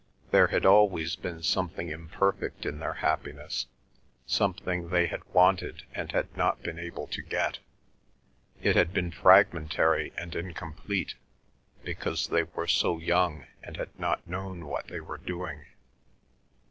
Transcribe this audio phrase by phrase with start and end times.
[0.31, 3.67] There had always been something imperfect in their happiness,
[4.25, 7.59] something they had wanted and had not been able to get.
[8.63, 11.13] It had been fragmentary and incomplete,
[11.83, 15.65] because they were so young and had not known what they were doing.